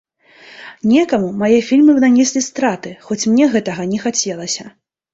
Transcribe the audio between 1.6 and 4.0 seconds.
фільмы нанеслі страты, хоць мне гэтага